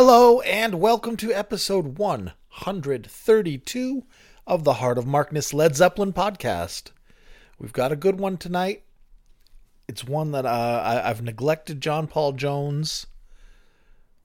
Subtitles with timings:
[0.00, 4.04] Hello and welcome to episode 132
[4.46, 6.92] of the Heart of Markness Led Zeppelin podcast.
[7.58, 8.84] We've got a good one tonight.
[9.88, 13.08] It's one that uh, I, I've neglected John Paul Jones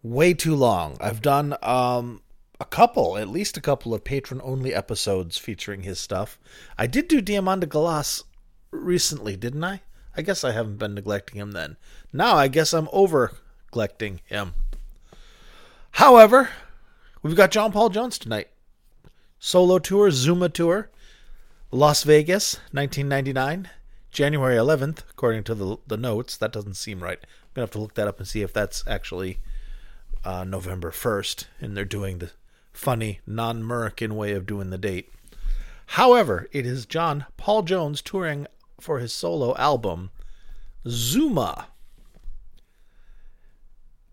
[0.04, 0.96] way too long.
[1.02, 2.22] I've done um,
[2.60, 6.38] a couple, at least a couple of patron only episodes featuring his stuff.
[6.78, 8.26] I did do Diamanda Galas
[8.70, 9.82] recently, didn't I?
[10.16, 11.78] I guess I haven't been neglecting him then.
[12.14, 13.32] Now I guess I'm over
[13.72, 14.54] neglecting him.
[15.94, 16.50] However,
[17.22, 18.50] we've got John Paul Jones tonight.
[19.40, 20.90] Solo tour, Zooma tour,
[21.70, 23.70] Las Vegas, 1999,
[24.12, 26.36] January 11th, according to the, the notes.
[26.36, 27.20] That doesn't seem right.
[27.22, 29.38] I'm going to have to look that up and see if that's actually
[30.24, 32.32] uh, November 1st, and they're doing the
[32.72, 35.12] funny, non American way of doing the date.
[35.88, 38.48] However, it is John Paul Jones touring
[38.80, 40.10] for his solo album,
[40.88, 41.66] Zooma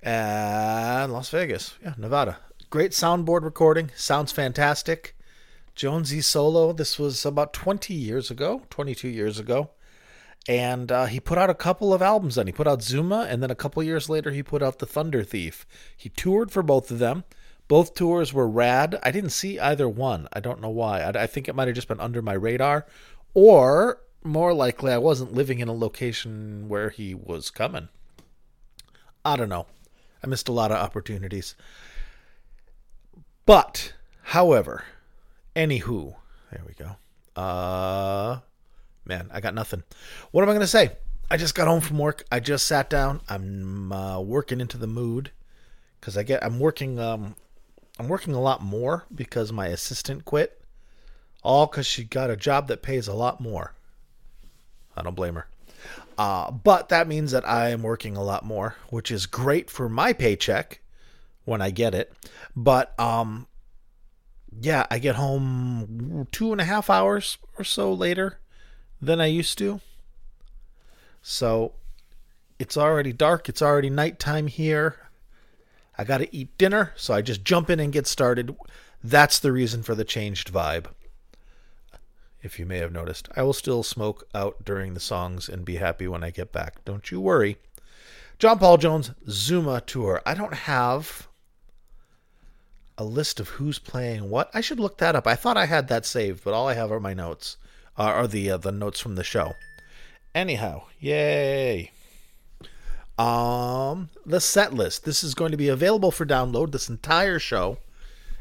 [0.02, 2.38] and Las Vegas, yeah, Nevada.
[2.70, 5.16] Great soundboard recording, sounds fantastic.
[5.74, 6.72] Jonesy solo.
[6.72, 9.70] This was about 20 years ago, 22 years ago,
[10.48, 12.34] and uh, he put out a couple of albums.
[12.34, 14.86] Then he put out Zooma, and then a couple years later he put out The
[14.86, 15.66] Thunder Thief.
[15.96, 17.24] He toured for both of them.
[17.68, 18.98] Both tours were rad.
[19.02, 20.28] I didn't see either one.
[20.32, 21.02] I don't know why.
[21.02, 22.86] I, I think it might have just been under my radar,
[23.32, 27.88] or more likely, I wasn't living in a location where he was coming.
[29.24, 29.66] I don't know.
[30.22, 31.54] I missed a lot of opportunities.
[33.46, 34.84] But, however,
[35.56, 36.14] anywho,
[36.52, 36.96] there we go.
[37.40, 38.40] Uh,
[39.04, 39.82] man, I got nothing.
[40.30, 40.92] What am I going to say?
[41.30, 42.24] I just got home from work.
[42.30, 43.20] I just sat down.
[43.28, 45.30] I'm uh, working into the mood
[46.00, 46.44] because I get.
[46.44, 46.98] I'm working.
[46.98, 47.36] Um,
[47.98, 50.60] I'm working a lot more because my assistant quit.
[51.42, 53.74] All because she got a job that pays a lot more.
[54.96, 55.46] I don't blame her.
[56.20, 59.88] Uh, but that means that I am working a lot more, which is great for
[59.88, 60.82] my paycheck
[61.46, 62.12] when I get it.
[62.54, 63.46] But um,
[64.60, 68.38] yeah, I get home two and a half hours or so later
[69.00, 69.80] than I used to.
[71.22, 71.72] So
[72.58, 73.48] it's already dark.
[73.48, 74.96] It's already nighttime here.
[75.96, 78.54] I got to eat dinner, so I just jump in and get started.
[79.02, 80.84] That's the reason for the changed vibe
[82.42, 83.28] if you may have noticed.
[83.36, 86.84] I will still smoke out during the songs and be happy when I get back.
[86.84, 87.56] Don't you worry.
[88.38, 90.22] John Paul Jones Zooma Tour.
[90.24, 91.28] I don't have
[92.96, 94.50] a list of who's playing what.
[94.54, 95.26] I should look that up.
[95.26, 97.56] I thought I had that saved, but all I have are my notes,
[97.98, 99.54] uh, are the uh, the notes from the show.
[100.34, 101.90] Anyhow, yay.
[103.18, 105.04] Um, the set list.
[105.04, 106.72] This is going to be available for download.
[106.72, 107.78] This entire show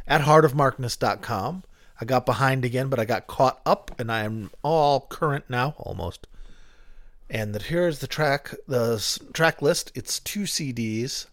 [0.08, 1.64] at heartofmarkness.com.
[2.02, 5.76] I got behind again, but I got caught up, and I am all current now,
[5.78, 6.28] almost.
[7.30, 9.92] And that here's the track, the track list.
[9.94, 11.28] It's two CDs.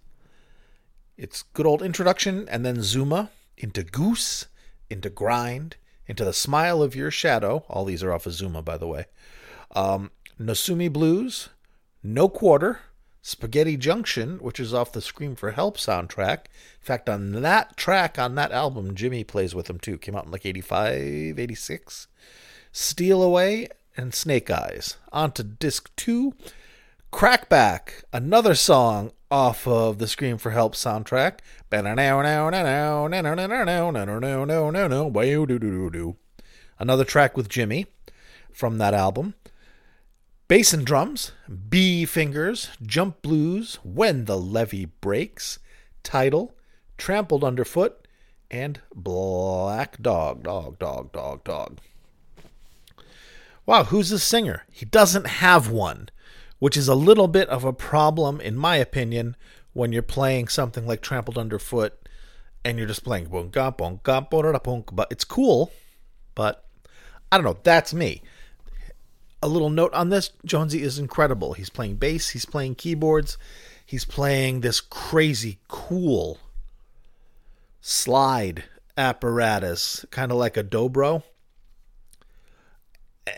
[1.16, 4.46] It's good old introduction, and then Zooma into Goose,
[4.90, 7.64] into Grind, into the Smile of Your Shadow.
[7.68, 9.06] All these are off of Zooma, by the way.
[9.74, 11.48] Um, Nosumi Blues,
[12.02, 12.80] No Quarter,
[13.26, 16.44] Spaghetti Junction, which is off the Scream for Help soundtrack.
[16.44, 19.98] In fact, on that track, on that album, Jimmy plays with them too.
[19.98, 22.06] Came out in like 85, 86.
[22.70, 23.66] Steal Away
[23.96, 24.96] and Snake Eyes.
[25.12, 26.34] On to disc two,
[27.12, 31.40] Crackback, another song off of the Scream for Help soundtrack.
[36.78, 37.86] Another track with Jimmy
[38.52, 39.34] from that album.
[40.48, 41.32] Bass and drums,
[41.68, 45.58] B fingers, jump blues, when the levee breaks,
[46.04, 46.54] Tidal,
[46.96, 48.06] trampled underfoot,
[48.48, 51.78] and black dog, dog, dog, dog, dog.
[53.66, 54.62] Wow, who's the singer?
[54.70, 56.10] He doesn't have one,
[56.60, 59.34] which is a little bit of a problem, in my opinion,
[59.72, 62.08] when you're playing something like Trampled Underfoot
[62.64, 65.72] and you're just playing bon gabon gabonarapunk, but it's cool,
[66.36, 66.64] but
[67.32, 68.22] I don't know, that's me
[69.42, 71.52] a little note on this Jonesy is incredible.
[71.52, 73.38] He's playing bass, he's playing keyboards,
[73.84, 76.38] he's playing this crazy cool
[77.80, 78.64] slide
[78.96, 81.22] apparatus, kind of like a dobro.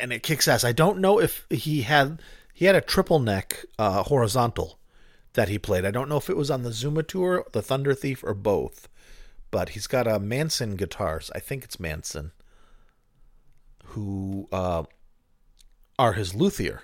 [0.00, 0.65] And it kicks ass.
[0.65, 2.21] I don't know if he had
[2.53, 4.79] he had a triple neck uh, horizontal
[5.35, 5.85] that he played.
[5.85, 8.89] I don't know if it was on the Zooma tour, the Thunder Thief, or both.
[9.50, 11.31] But he's got a Manson guitars.
[11.35, 12.33] I think it's Manson
[13.93, 14.85] who uh,
[15.99, 16.83] are his luthier.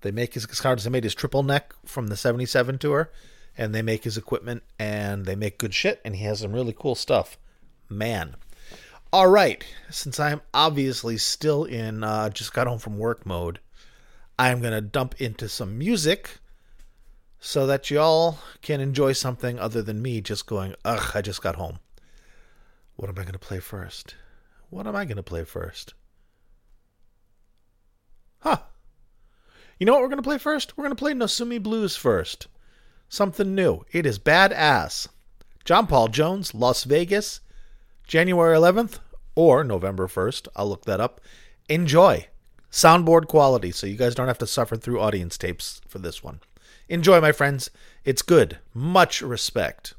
[0.00, 0.84] They make his guitars.
[0.84, 3.10] They made his triple neck from the 77 tour,
[3.56, 6.74] and they make his equipment, and they make good shit, and he has some really
[6.76, 7.38] cool stuff.
[7.88, 8.36] Man.
[9.12, 13.60] All right, since I'm obviously still in uh, just got home from work mode,
[14.38, 16.38] I'm going to dump into some music,
[17.38, 21.56] so that y'all can enjoy something other than me just going, ugh, I just got
[21.56, 21.78] home.
[22.96, 24.16] What am I going to play first?
[24.70, 25.94] What am I going to play first?
[28.44, 28.58] Huh.
[29.78, 30.76] You know what we're going to play first?
[30.76, 32.46] We're going to play Nosumi Blues first.
[33.08, 33.84] Something new.
[33.90, 35.08] It is badass.
[35.64, 37.40] John Paul Jones, Las Vegas,
[38.06, 38.98] January 11th
[39.34, 40.48] or November 1st.
[40.54, 41.20] I'll look that up.
[41.68, 42.28] Enjoy.
[42.70, 46.40] Soundboard quality, so you guys don't have to suffer through audience tapes for this one.
[46.88, 47.70] Enjoy, my friends.
[48.04, 48.58] It's good.
[48.74, 49.94] Much respect.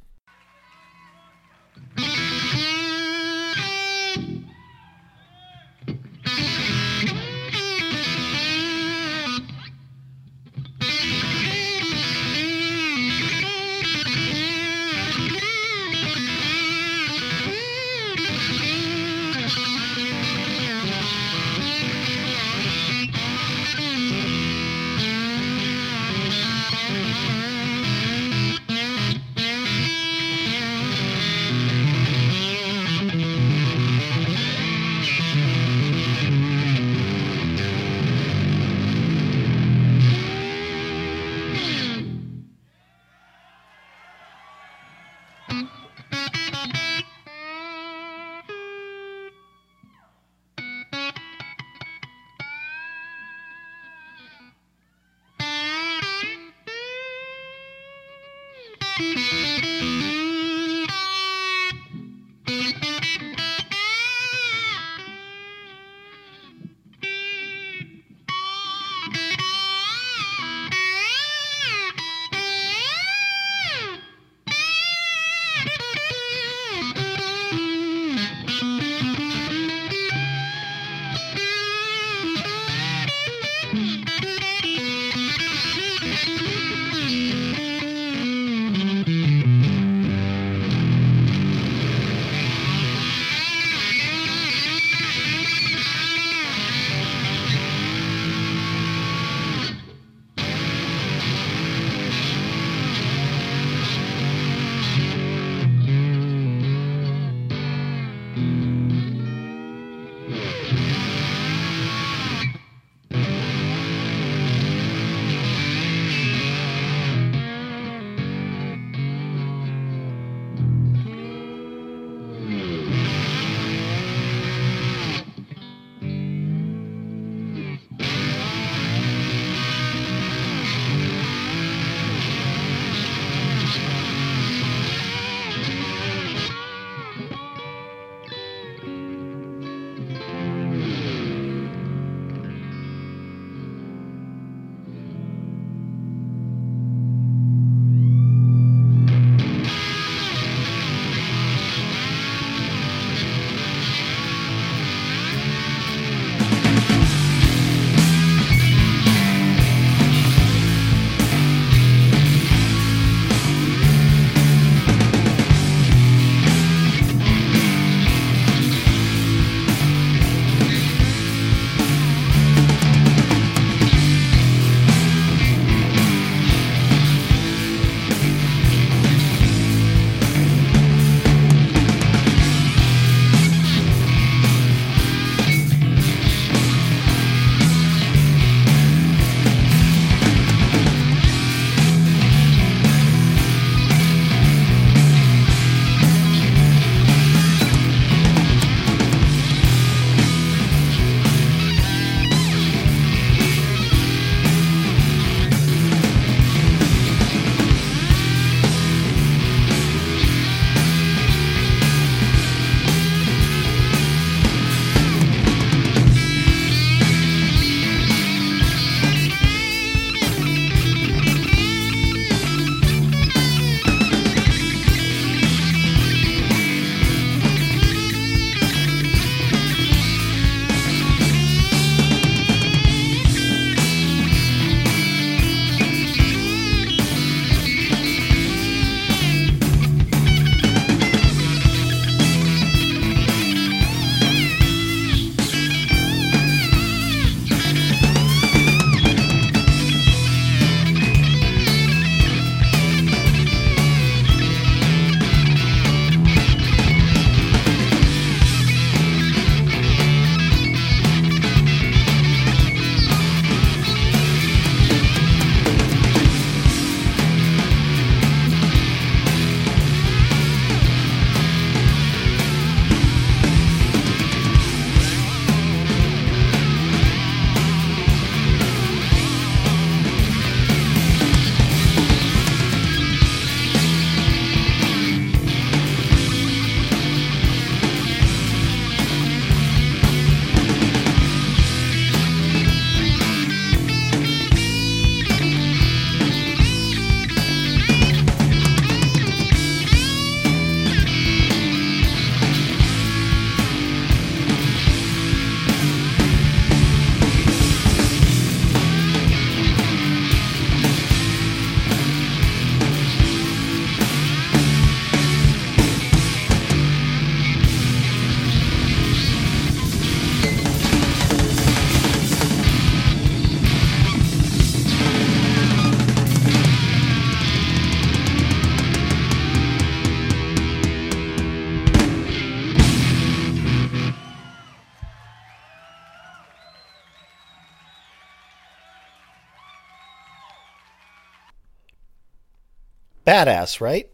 [343.25, 344.09] Badass, right?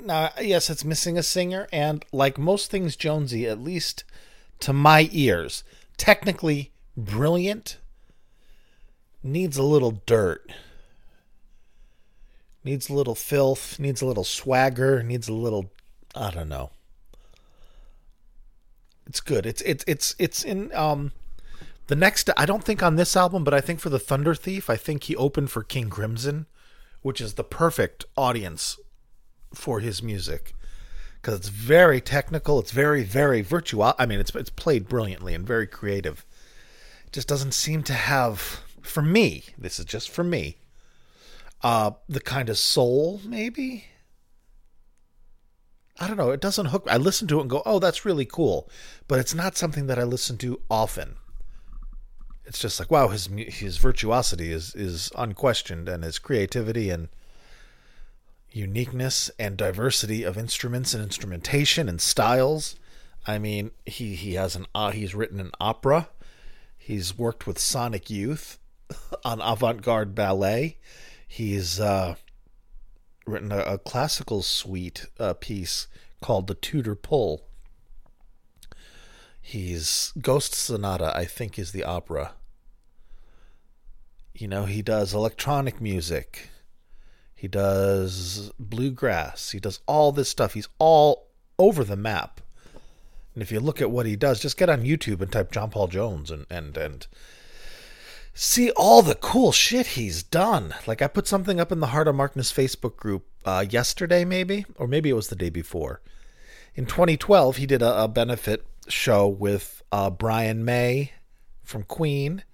[0.00, 4.04] Now, yes, it's missing a singer, and like most things Jonesy, at least
[4.60, 5.62] to my ears,
[5.96, 7.78] technically brilliant,
[9.22, 10.50] needs a little dirt.
[12.64, 15.70] Needs a little filth, needs a little swagger, needs a little
[16.14, 16.70] I don't know.
[19.06, 19.44] It's good.
[19.44, 21.12] It's it's it's it's in um
[21.88, 24.70] the next I don't think on this album, but I think for the Thunder Thief,
[24.70, 26.46] I think he opened for King Crimson,
[27.04, 28.78] which is the perfect audience
[29.52, 30.54] for his music
[31.20, 32.58] because it's very technical.
[32.58, 33.92] It's very very virtual.
[33.98, 36.24] I mean, it's it's played brilliantly and very creative.
[37.06, 39.44] It just doesn't seem to have for me.
[39.58, 40.56] This is just for me.
[41.62, 43.84] Uh, the kind of soul, maybe.
[46.00, 46.30] I don't know.
[46.30, 46.88] It doesn't hook.
[46.90, 48.70] I listen to it and go, "Oh, that's really cool,"
[49.08, 51.16] but it's not something that I listen to often.
[52.46, 57.08] It's just like, wow, his his virtuosity is is unquestioned, and his creativity and
[58.50, 62.76] uniqueness and diversity of instruments and instrumentation and styles.
[63.26, 66.08] I mean, he he has an uh, he's written an opera.
[66.76, 68.58] He's worked with Sonic Youth
[69.24, 70.76] on avant-garde ballet.
[71.26, 72.16] He's uh,
[73.26, 75.86] written a, a classical suite uh, piece
[76.20, 77.46] called the Tudor Pull.
[79.46, 82.32] He's Ghost Sonata, I think, is the opera.
[84.32, 86.48] You know, he does electronic music.
[87.34, 89.50] He does bluegrass.
[89.50, 90.54] He does all this stuff.
[90.54, 92.40] He's all over the map.
[93.34, 95.68] And if you look at what he does, just get on YouTube and type John
[95.68, 97.06] Paul Jones and and and
[98.32, 100.74] see all the cool shit he's done.
[100.86, 104.64] Like I put something up in the Heart of Markness Facebook group uh, yesterday, maybe,
[104.76, 106.00] or maybe it was the day before.
[106.74, 111.12] In 2012, he did a, a benefit show with uh, Brian May
[111.62, 112.44] from Queen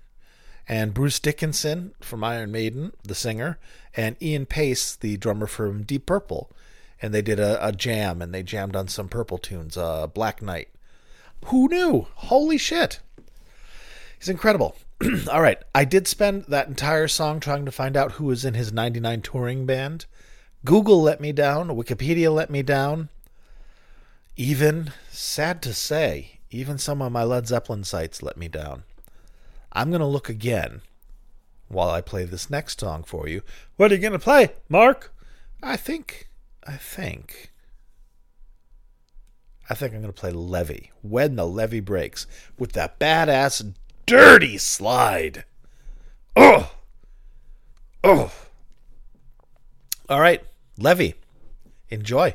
[0.68, 3.58] and Bruce Dickinson from Iron Maiden, the singer,
[3.96, 6.50] and Ian Paice, the drummer from Deep Purple.
[7.02, 10.40] And they did a, a jam, and they jammed on some Purple tunes, uh, Black
[10.42, 10.68] Night.
[11.46, 12.06] Who knew?
[12.14, 13.00] Holy shit.
[14.18, 14.76] He's incredible.
[15.30, 18.54] All right, I did spend that entire song trying to find out who was in
[18.54, 20.06] his 99 touring band.
[20.64, 23.08] Google let me down, Wikipedia let me down.
[24.40, 28.84] Even, sad to say, even some of my Led Zeppelin sites let me down.
[29.70, 30.80] I'm going to look again
[31.68, 33.42] while I play this next song for you.
[33.76, 35.12] What are you going to play, Mark?
[35.62, 36.30] I think,
[36.66, 37.52] I think,
[39.68, 42.26] I think I'm going to play Levee, When the Levee Breaks,
[42.58, 43.74] with that badass
[44.06, 45.44] dirty slide.
[46.34, 46.72] Oh,
[48.02, 48.32] oh.
[50.08, 50.42] All right,
[50.78, 51.16] Levee,
[51.90, 52.34] enjoy.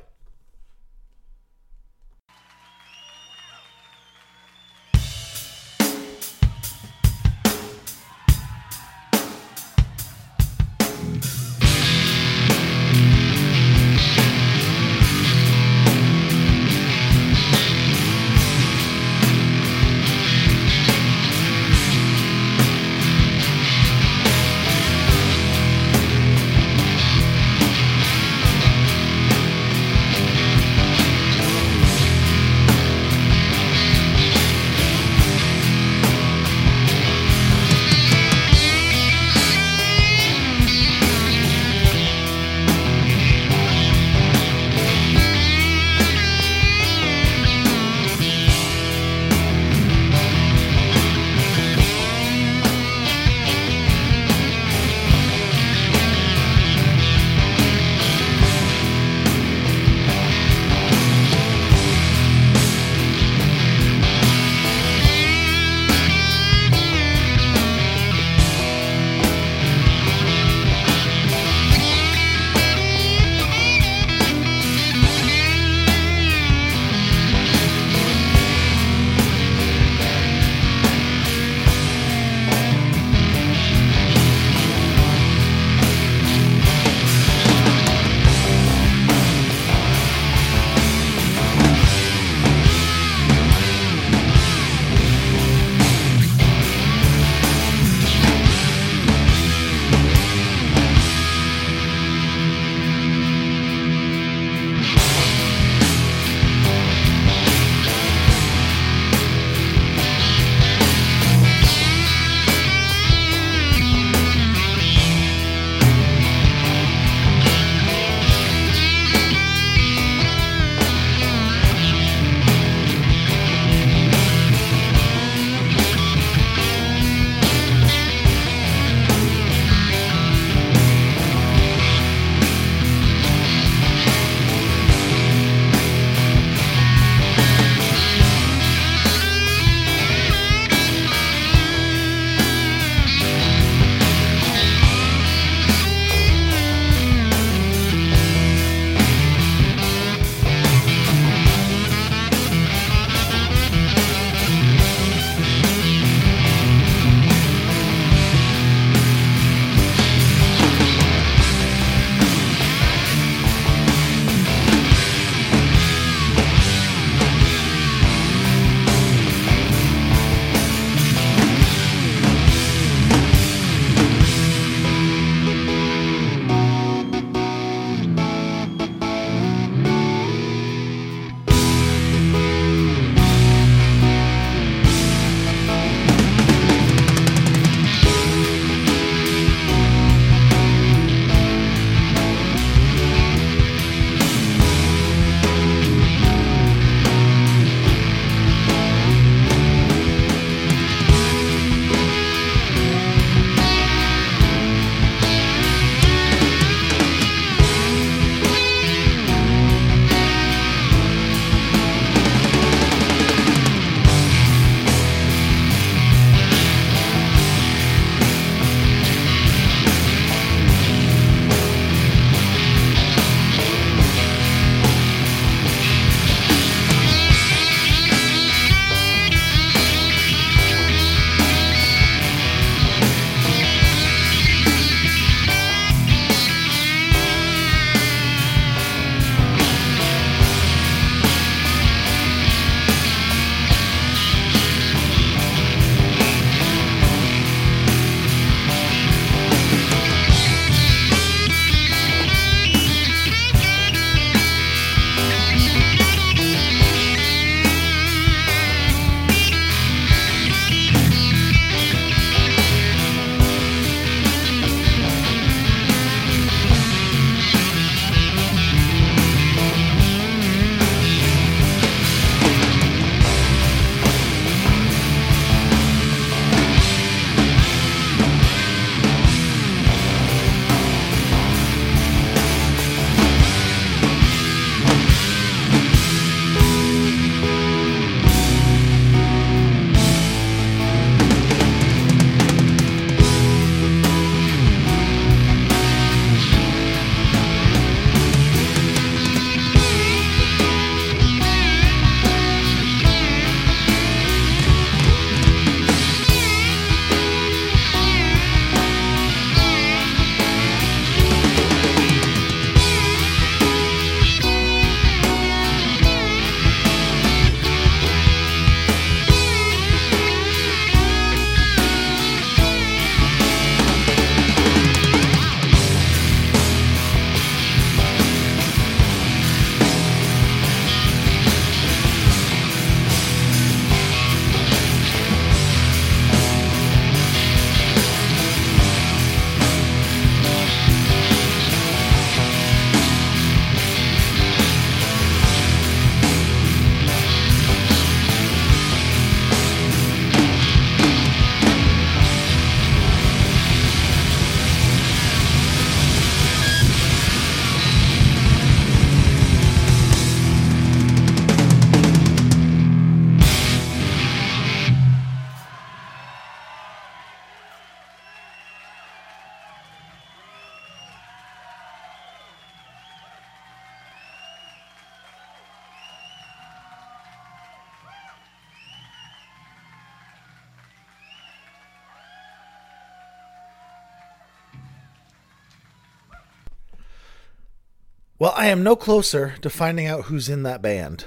[388.37, 391.25] Well, I am no closer to finding out who's in that band.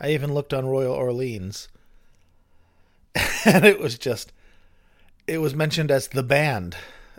[0.00, 1.68] I even looked on Royal Orleans,
[3.44, 4.32] and it was just,
[5.28, 6.76] it was mentioned as the band.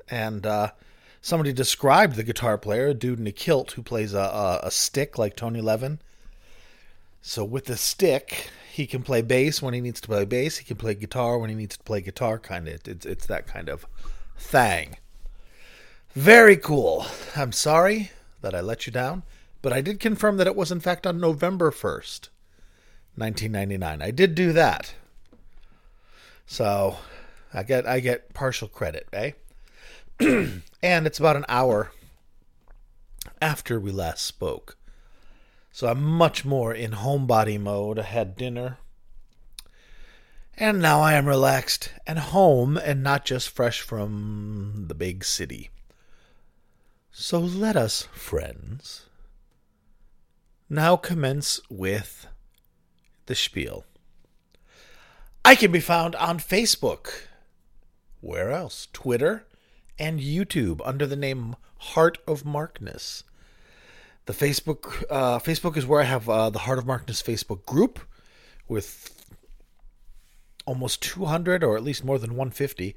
[0.10, 0.72] And uh,
[1.22, 4.72] somebody described the guitar player, a dude in a kilt who plays a, a, a
[4.72, 6.00] stick like Tony Levin.
[7.22, 10.58] So with the stick, he can play bass when he needs to play bass.
[10.58, 12.38] He can play guitar when he needs to play guitar.
[12.38, 13.86] Kind of, it's it's that kind of
[14.38, 14.98] thing.
[16.14, 17.06] Very cool.
[17.34, 19.24] I'm sorry that I let you down,
[19.62, 22.30] but I did confirm that it was in fact on November first,
[23.16, 24.02] 1999.
[24.02, 24.94] I did do that,
[26.46, 26.98] so
[27.54, 29.32] I get I get partial credit, eh?
[30.20, 31.92] and it's about an hour
[33.42, 34.78] after we last spoke.
[35.72, 38.00] So I'm much more in homebody mode.
[38.00, 38.78] I had dinner.
[40.58, 45.70] And now I am relaxed and home and not just fresh from the big city.
[47.18, 49.06] So let us, friends,
[50.70, 52.28] now commence with
[53.28, 53.86] the spiel.
[55.46, 57.28] I can be found on Facebook.
[58.20, 58.90] Where else?
[58.92, 59.46] Twitter
[59.98, 63.24] and YouTube under the name Heart of Markness.
[64.26, 68.02] The Facebook uh, Facebook is where I have uh, the Heart of Markness Facebook group
[68.68, 69.26] with
[70.66, 72.94] almost 200 or at least more than 150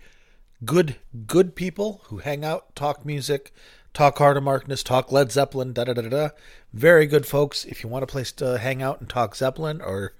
[0.64, 3.52] good good people who hang out, talk music,
[3.94, 6.28] talk Heart of Markness, talk Led Zeppelin, da da da da.
[6.72, 7.64] Very good folks.
[7.64, 10.14] If you want a place to hang out and talk Zeppelin or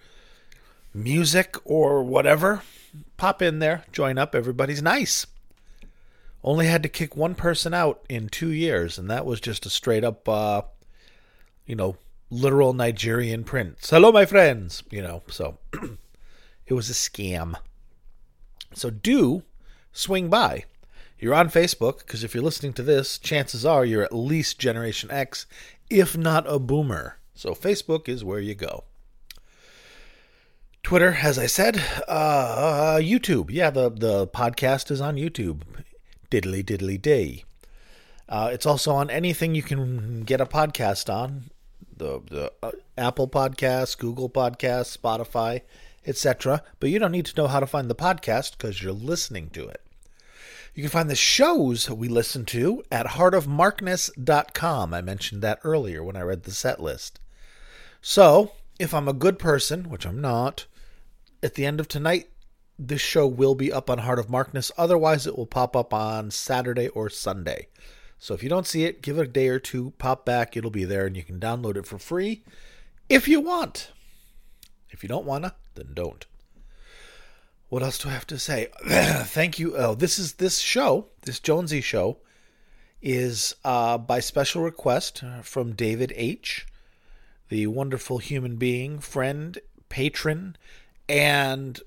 [0.94, 2.62] music or whatever,
[3.16, 4.34] pop in there, join up.
[4.34, 5.26] Everybody's nice.
[6.42, 9.70] Only had to kick one person out in two years, and that was just a
[9.70, 10.62] straight up, uh,
[11.66, 11.96] you know,
[12.30, 13.90] literal Nigerian prince.
[13.90, 14.82] Hello, my friends.
[14.90, 15.58] You know, so
[16.66, 17.54] it was a scam.
[18.74, 19.42] So do
[19.92, 20.64] swing by.
[21.18, 25.10] You're on Facebook because if you're listening to this, chances are you're at least Generation
[25.10, 25.46] X,
[25.90, 27.18] if not a boomer.
[27.34, 28.84] So Facebook is where you go.
[30.82, 33.50] Twitter, as I said, uh, YouTube.
[33.50, 35.62] Yeah, the the podcast is on YouTube
[36.30, 37.44] diddly diddly day.
[38.28, 41.50] Uh, it's also on anything you can get a podcast on
[41.96, 45.62] the, the uh, Apple Podcasts, Google Podcasts, Spotify,
[46.06, 46.62] etc.
[46.78, 49.66] But you don't need to know how to find the podcast because you're listening to
[49.66, 49.82] it.
[50.78, 54.94] You can find the shows we listen to at heartofmarkness.com.
[54.94, 57.18] I mentioned that earlier when I read the set list.
[58.00, 60.66] So, if I'm a good person, which I'm not,
[61.42, 62.28] at the end of tonight,
[62.78, 64.70] this show will be up on Heart of Markness.
[64.78, 67.66] Otherwise, it will pop up on Saturday or Sunday.
[68.20, 70.70] So if you don't see it, give it a day or two, pop back, it'll
[70.70, 72.44] be there, and you can download it for free
[73.08, 73.90] if you want.
[74.90, 76.24] If you don't wanna, then don't.
[77.68, 78.68] What else do I have to say?
[78.86, 79.76] Thank you.
[79.76, 82.18] Oh, this is this show, this Jonesy show,
[83.02, 86.66] is uh, by special request from David H.,
[87.48, 90.56] the wonderful human being, friend, patron,
[91.08, 91.80] and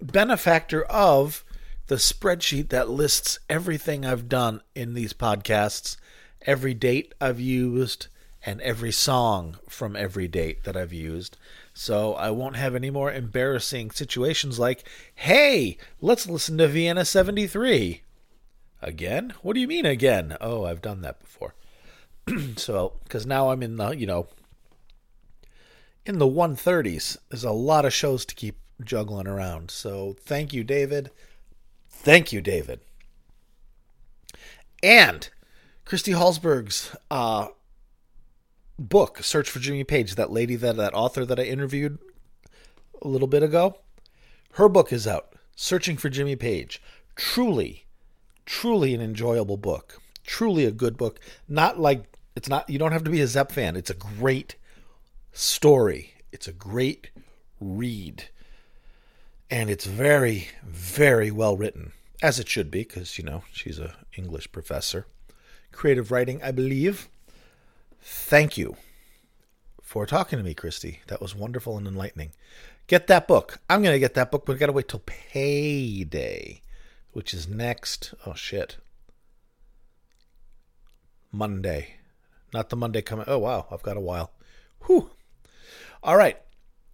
[0.00, 1.44] benefactor of
[1.88, 5.96] the spreadsheet that lists everything I've done in these podcasts,
[6.42, 8.06] every date I've used,
[8.44, 11.36] and every song from every date that I've used.
[11.74, 18.02] So I won't have any more embarrassing situations like, hey, let's listen to Vienna 73.
[18.82, 19.34] Again?
[19.42, 20.36] What do you mean again?
[20.40, 21.54] Oh, I've done that before.
[22.56, 24.28] so, because now I'm in the, you know,
[26.06, 27.18] in the 130s.
[27.28, 29.70] There's a lot of shows to keep juggling around.
[29.70, 31.10] So thank you, David.
[31.88, 32.80] Thank you, David.
[34.82, 35.28] And
[35.84, 37.48] Christy Hallsberg's uh,
[38.80, 41.98] book, Search for Jimmy Page, that lady that that author that I interviewed
[43.00, 43.78] a little bit ago,
[44.52, 46.82] her book is out, Searching for Jimmy Page.
[47.14, 47.84] Truly,
[48.46, 50.00] truly an enjoyable book.
[50.24, 51.20] Truly a good book.
[51.48, 53.76] Not like it's not you don't have to be a Zepp fan.
[53.76, 54.56] It's a great
[55.32, 56.14] story.
[56.32, 57.10] It's a great
[57.60, 58.28] read
[59.50, 63.94] and it's very very well written as it should be because you know she's a
[64.16, 65.06] english professor
[65.72, 67.08] creative writing i believe
[68.00, 68.76] thank you
[69.82, 71.00] for talking to me christy.
[71.08, 72.32] That was wonderful and enlightening.
[72.86, 73.60] Get that book.
[73.68, 76.60] I'm going to get that book but we gotta wait till payday
[77.12, 78.14] which is next.
[78.26, 78.76] Oh shit.
[81.32, 81.96] Monday.
[82.52, 83.26] Not the monday coming.
[83.28, 83.66] Oh wow.
[83.70, 84.32] I've got a while.
[84.86, 85.10] Whew.
[86.02, 86.38] All right.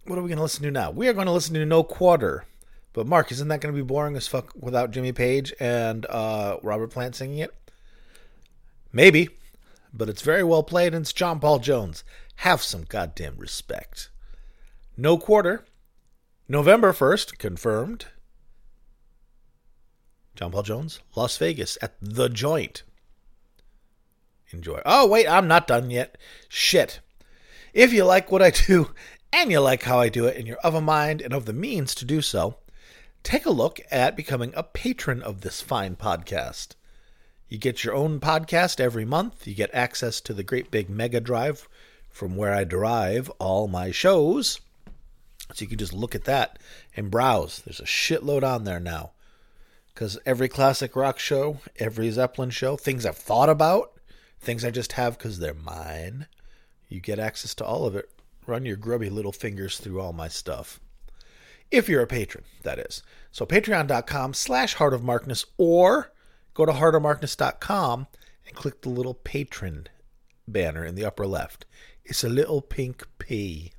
[0.05, 0.89] What are we going to listen to now?
[0.89, 2.45] We are going to listen to No Quarter.
[2.93, 6.57] But Mark, isn't that going to be boring as fuck without Jimmy Page and uh,
[6.63, 7.53] Robert Plant singing it?
[8.91, 9.29] Maybe,
[9.97, 12.03] but it's very well played and it's John Paul Jones.
[12.37, 14.09] Have some goddamn respect.
[14.95, 15.65] No Quarter,
[16.47, 18.05] November 1st, confirmed.
[20.35, 22.83] John Paul Jones, Las Vegas at The Joint.
[24.51, 24.81] enjoy.
[24.85, 26.17] Oh, wait, I'm not done yet.
[26.47, 26.99] Shit.
[27.73, 28.91] If you like what I do
[29.33, 31.53] and you like how I do it and you're of a mind and of the
[31.53, 32.57] means to do so,
[33.23, 36.75] take a look at becoming a patron of this fine podcast.
[37.49, 39.47] You get your own podcast every month.
[39.47, 41.67] You get access to the great big mega drive
[42.09, 44.59] from where I derive all my shows.
[45.53, 46.59] So you can just look at that
[46.95, 47.61] and browse.
[47.61, 49.11] There's a shitload on there now.
[49.93, 53.93] Because every classic rock show, every Zeppelin show, things I've thought about,
[54.39, 56.27] things I just have because they're mine,
[56.89, 58.09] you get access to all of it.
[58.45, 60.79] Run your grubby little fingers through all my stuff.
[61.71, 63.03] If you're a patron, that is.
[63.31, 66.11] So patreon.com slash heart of markness or
[66.57, 68.07] go to heartofmarkness.com
[68.47, 69.85] and click the little patron
[70.47, 71.67] banner in the upper left.
[72.03, 73.73] It's a little pink P.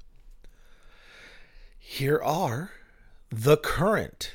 [1.76, 2.70] Here are
[3.30, 4.32] the current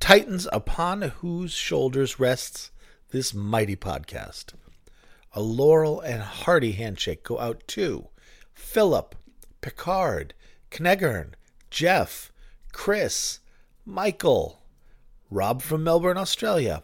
[0.00, 2.72] titans upon whose shoulders rests
[3.12, 4.54] this mighty podcast.
[5.32, 8.08] A laurel and hearty handshake go out to
[8.52, 9.14] Philip,
[9.60, 10.34] Picard,
[10.72, 11.34] Knegern,
[11.70, 12.32] Jeff,
[12.72, 13.38] Chris,
[13.84, 14.63] Michael,
[15.30, 16.82] Rob from Melbourne, Australia,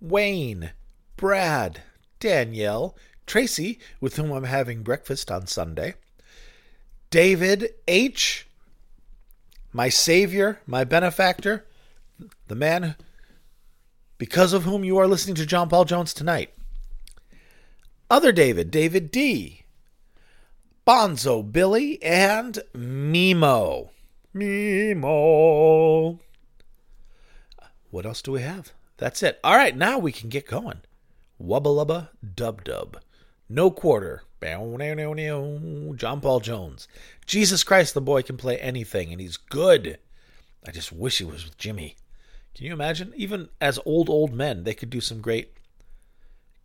[0.00, 0.72] Wayne,
[1.16, 1.82] Brad,
[2.20, 2.96] Danielle,
[3.26, 5.94] Tracy, with whom I'm having breakfast on Sunday,
[7.10, 8.46] David H.,
[9.72, 11.66] my savior, my benefactor,
[12.48, 12.96] the man
[14.18, 16.50] because of whom you are listening to John Paul Jones tonight.
[18.08, 19.64] Other David, David D.,
[20.86, 23.90] Bonzo Billy, and Mimo.
[24.34, 26.20] Mimo.
[27.96, 28.74] What else do we have?
[28.98, 29.40] That's it.
[29.42, 30.82] All right, now we can get going.
[31.42, 32.98] Wubba lubba dub dub.
[33.48, 34.22] No quarter.
[35.96, 36.88] John Paul Jones.
[37.24, 39.98] Jesus Christ, the boy can play anything, and he's good.
[40.66, 41.96] I just wish he was with Jimmy.
[42.54, 43.14] Can you imagine?
[43.16, 45.54] Even as old, old men, they could do some great,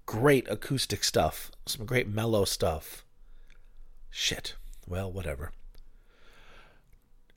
[0.06, 3.06] great acoustic stuff, some great mellow stuff.
[4.10, 4.56] Shit.
[4.86, 5.54] Well, whatever.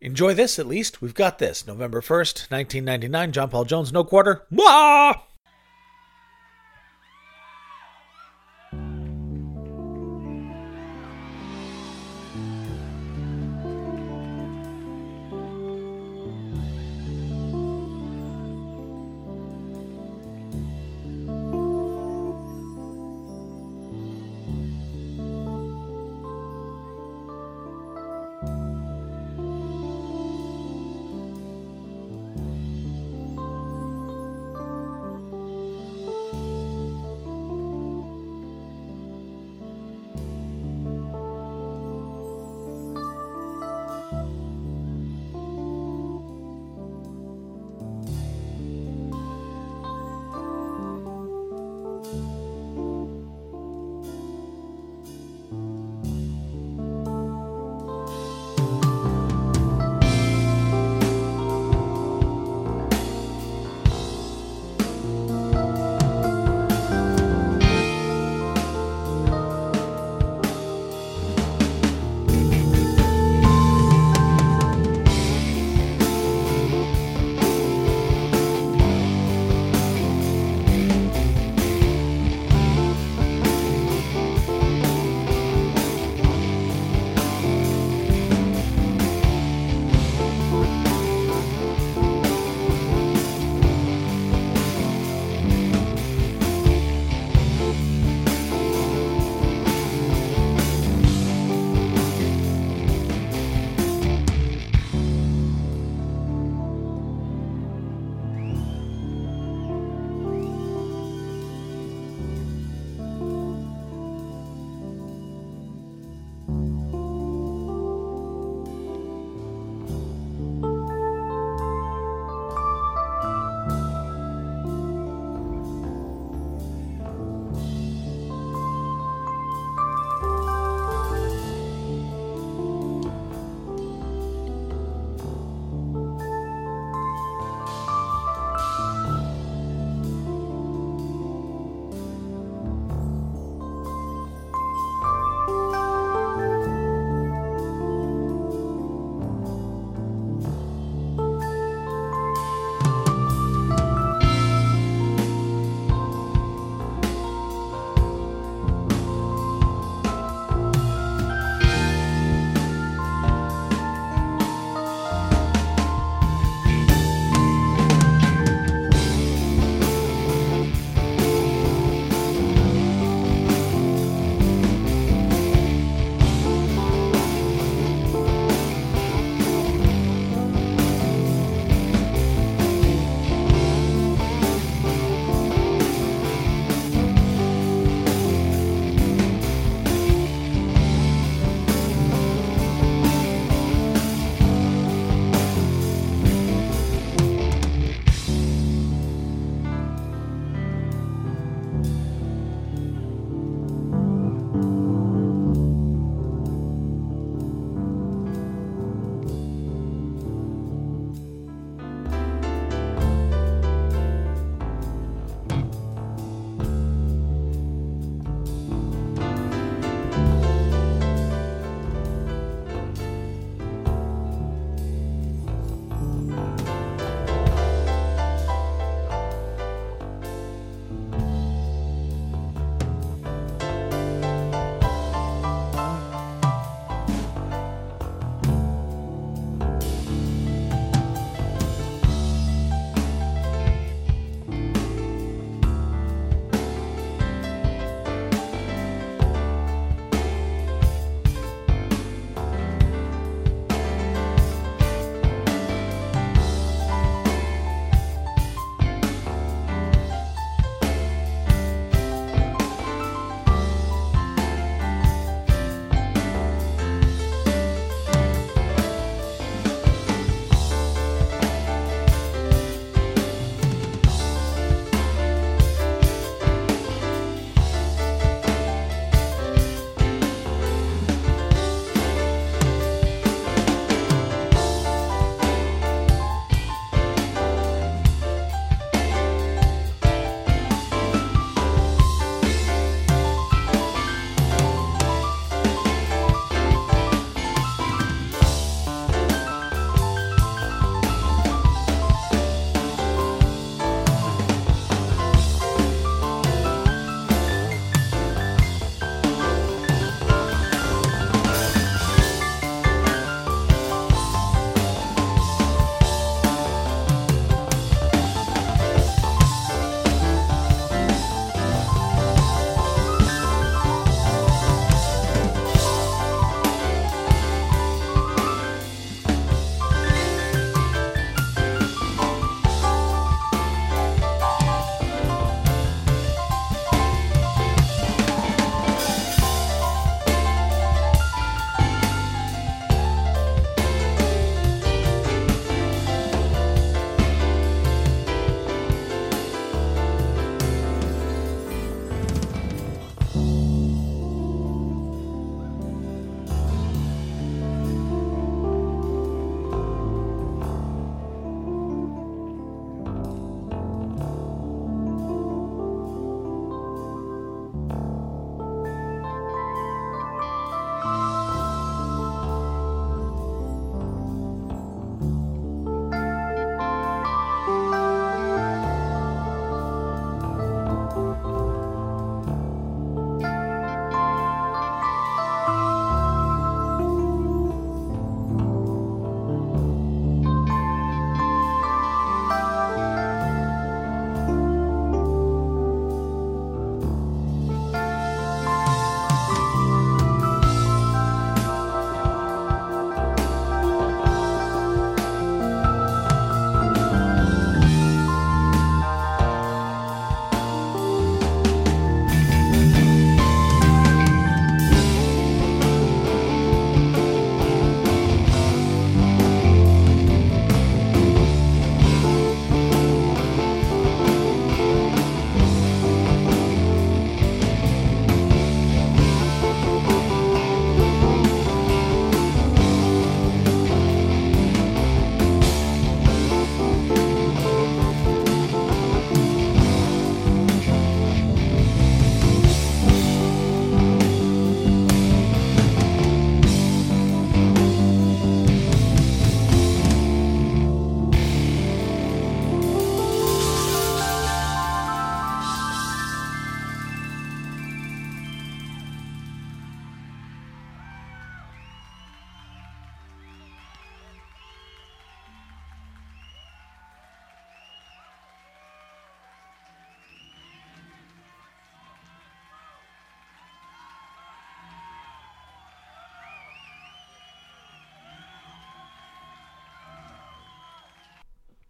[0.05, 1.01] Enjoy this at least.
[1.01, 1.67] We've got this.
[1.67, 3.33] November 1st, 1999.
[3.33, 4.45] John Paul Jones, no quarter.
[4.53, 5.19] Mwah!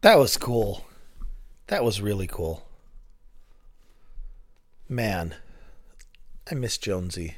[0.05, 0.85] That was cool.
[1.69, 2.67] That was really cool.
[4.87, 5.35] Man,
[6.51, 7.37] I miss Jonesy.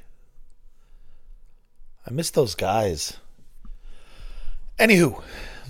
[2.04, 3.18] I miss those guys.
[4.80, 5.22] Anywho,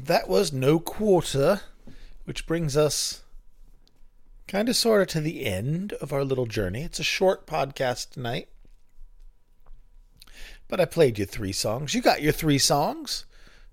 [0.03, 1.61] that was no quarter,
[2.25, 3.21] which brings us
[4.49, 6.81] kind of sort of to the end of our little journey.
[6.81, 8.49] It's a short podcast tonight.
[10.67, 11.93] But I played you three songs.
[11.93, 13.27] You got your three songs.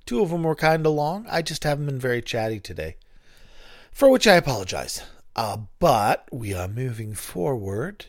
[0.05, 1.25] Two of them were kind of long.
[1.29, 2.97] I just haven't been very chatty today,
[3.93, 5.01] for which I apologize.
[5.35, 8.05] Uh, but we are moving forward.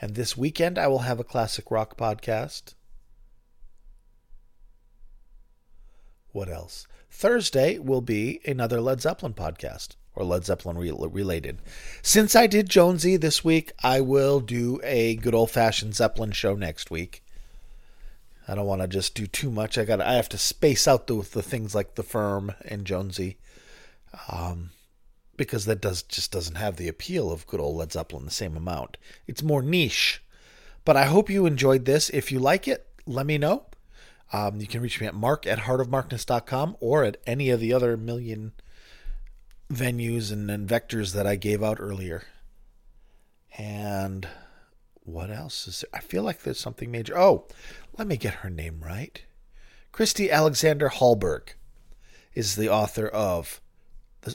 [0.00, 2.74] And this weekend, I will have a classic rock podcast.
[6.32, 6.86] What else?
[7.10, 11.58] Thursday will be another Led Zeppelin podcast or Led Zeppelin re- related.
[12.02, 16.54] Since I did Jonesy this week, I will do a good old fashioned Zeppelin show
[16.54, 17.22] next week.
[18.48, 19.76] I don't want to just do too much.
[19.76, 23.38] I got I have to space out the the things like the Firm and Jonesy,
[24.28, 24.70] um,
[25.36, 28.56] because that does just doesn't have the appeal of good old Led Zeppelin the same
[28.56, 28.96] amount.
[29.26, 30.22] It's more niche.
[30.84, 32.10] But I hope you enjoyed this.
[32.10, 33.66] If you like it, let me know.
[34.32, 37.96] Um, you can reach me at mark at heartofmarkness.com or at any of the other
[37.96, 38.52] million
[39.72, 42.24] venues and, and vectors that I gave out earlier.
[43.58, 44.28] And
[45.00, 46.00] what else is there?
[46.00, 47.18] I feel like there's something major.
[47.18, 47.46] Oh,
[47.96, 49.22] let me get her name right.
[49.92, 51.54] Christy Alexander Hallberg
[52.34, 53.60] is the author of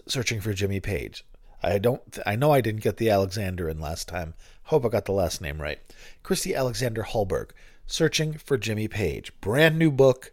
[0.07, 1.25] Searching for Jimmy Page.
[1.63, 2.01] I don't.
[2.25, 4.33] I know I didn't get the Alexander in last time.
[4.63, 5.79] Hope I got the last name right.
[6.23, 7.51] Christy Alexander Hallberg.
[7.85, 9.33] Searching for Jimmy Page.
[9.41, 10.31] Brand new book.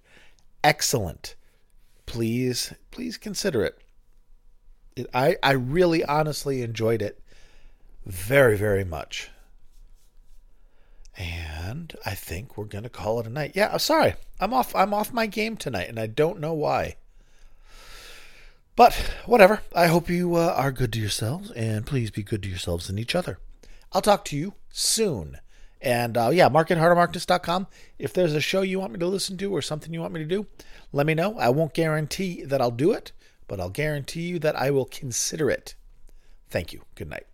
[0.63, 1.35] Excellent.
[2.07, 3.79] Please, please consider it.
[4.97, 7.21] it I, I really honestly enjoyed it
[8.07, 9.31] very, very much.
[11.17, 13.53] And I think we're gonna call it a night.
[13.55, 14.15] Yeah, sorry.
[14.41, 16.97] I'm off I'm off my game tonight and I don't know why.
[18.79, 18.95] But
[19.26, 19.62] whatever.
[19.74, 22.97] I hope you uh, are good to yourselves and please be good to yourselves and
[22.97, 23.41] each other.
[23.91, 25.39] I'll talk to you soon.
[25.81, 27.66] And uh, yeah, mark at heartofmarkness.com.
[27.99, 30.20] If there's a show you want me to listen to or something you want me
[30.20, 30.47] to do,
[30.93, 31.37] let me know.
[31.41, 33.11] I won't guarantee that I'll do it,
[33.49, 35.74] but I'll guarantee you that I will consider it.
[36.49, 36.85] Thank you.
[36.95, 37.26] Good night.